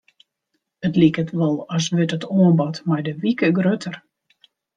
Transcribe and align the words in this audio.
It 0.87 0.93
liket 1.01 1.31
wol 1.39 1.53
as 1.75 1.85
wurdt 1.93 2.15
it 2.17 2.25
oanbod 2.37 2.75
mei 2.89 3.01
de 3.07 3.13
wike 3.21 3.49
grutter. 3.57 3.95